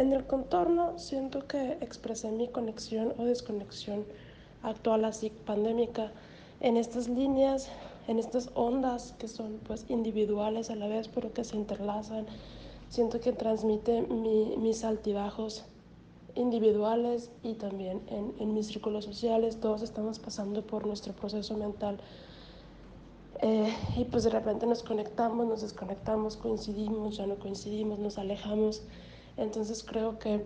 [0.00, 4.06] En el contorno siento que expresé mi conexión o desconexión
[4.62, 6.10] actual así pandémica
[6.60, 7.68] en estas líneas,
[8.08, 12.24] en estas ondas que son pues individuales a la vez pero que se interlazan.
[12.88, 15.66] Siento que transmite mi, mis altibajos
[16.34, 19.60] individuales y también en, en, mis círculos sociales.
[19.60, 21.98] Todos estamos pasando por nuestro proceso mental
[23.42, 28.82] eh, y pues de repente nos conectamos, nos desconectamos, coincidimos, ya no coincidimos, nos alejamos.
[29.36, 30.44] Entonces creo que,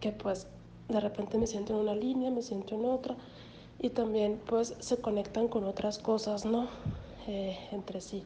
[0.00, 0.46] que pues
[0.88, 3.16] de repente me siento en una línea, me siento en otra
[3.78, 6.68] y también pues se conectan con otras cosas, ¿no?
[7.26, 8.24] Eh, entre sí.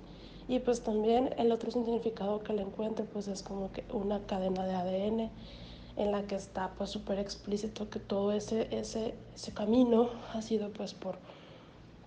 [0.48, 4.66] Y pues también el otro significado que le encuentro pues es como que una cadena
[4.66, 5.30] de ADN
[5.96, 10.70] en la que está pues súper explícito que todo ese, ese, ese camino ha sido
[10.70, 11.16] pues por,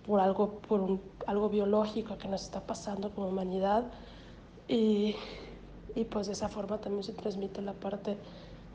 [0.06, 3.84] por, algo, por un, algo biológico que nos está pasando como humanidad
[4.66, 5.14] y,
[5.94, 8.16] y pues de esa forma también se transmite la parte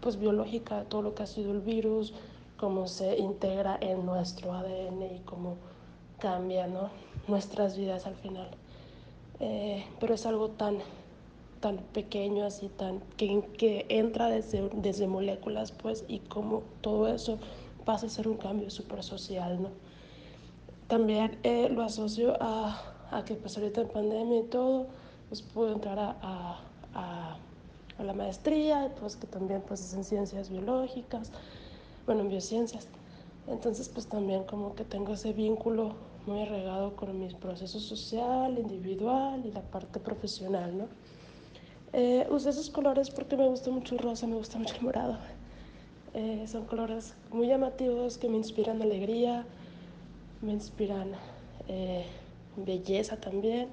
[0.02, 2.14] pues biológica todo lo que ha sido el virus,
[2.58, 5.56] cómo se integra en nuestro ADN y cómo
[6.20, 6.90] cambia ¿no?
[7.28, 8.50] nuestras vidas al final.
[9.40, 10.80] Eh, pero es algo tan
[11.60, 17.40] tan pequeño, así tan que, que entra desde, desde moléculas, pues, y como todo eso
[17.86, 19.70] pasa a ser un cambio súper social, ¿no?
[20.88, 22.80] También eh, lo asocio a,
[23.12, 24.88] a, que pues ahorita en pandemia y todo,
[25.30, 26.60] pues pude entrar a, a,
[26.94, 27.38] a,
[28.00, 31.32] la maestría, pues que también pues es en ciencias biológicas,
[32.06, 32.88] bueno, en biociencias.
[33.48, 35.96] Entonces pues también como que tengo ese vínculo
[36.28, 40.88] muy arraigado con mi proceso social, individual y la parte profesional, ¿no?
[41.94, 45.18] Eh, usé esos colores porque me gusta mucho el rosa, me gusta mucho el morado.
[46.14, 49.46] Eh, son colores muy llamativos que me inspiran alegría,
[50.42, 51.12] me inspiran
[51.68, 52.06] eh,
[52.56, 53.70] belleza también.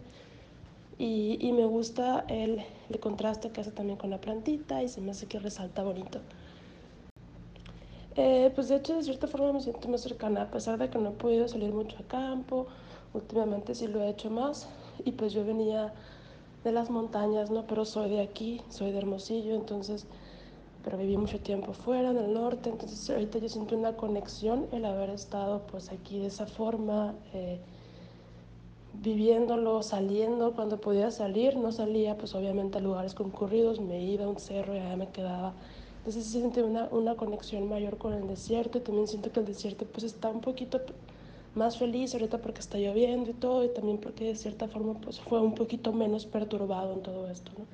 [0.99, 5.01] Y, y me gusta el, el, contraste que hace también con la plantita y se
[5.01, 6.21] me hace que resalta bonito.
[8.17, 10.99] Eh, pues de hecho de cierta forma me siento más cercana, a pesar de que
[10.99, 12.69] no he podido salir mucho a campo,
[13.13, 14.69] últimamente sí lo he hecho más
[15.05, 15.93] y pues yo venía
[16.63, 17.67] de las montañas, ¿no?
[17.67, 20.07] Pero soy de aquí, soy de Hermosillo, entonces,
[20.85, 24.85] pero viví mucho tiempo fuera, en el norte, entonces ahorita yo siento una conexión el
[24.85, 27.59] haber estado pues aquí de esa forma, eh,
[29.05, 34.29] viviéndolo, saliendo, cuando podía salir, no salía pues obviamente a lugares concurridos, me iba a
[34.29, 35.53] un cerro y allá me quedaba.
[35.99, 39.47] Entonces sí sentí una, una conexión mayor con el desierto y también siento que el
[39.47, 40.81] desierto pues está un poquito
[41.55, 45.21] más feliz ahorita porque está lloviendo y todo y también porque de cierta forma pues
[45.21, 47.67] fue un poquito menos perturbado en todo esto, ¿no?